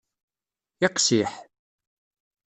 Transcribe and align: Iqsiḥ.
Iqsiḥ. 0.87 1.31